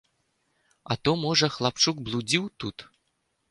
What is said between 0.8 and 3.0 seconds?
А то, можа, хлапчук блудзіў тут?